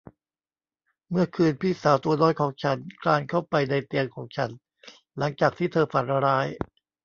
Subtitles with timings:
[1.09, 4.49] เมื่อคืนพี่สาวตัวน้อยของฉันคลานเข้าไปในเตียงของฉัน
[5.17, 6.47] หลังจากที่เธอฝันร้าย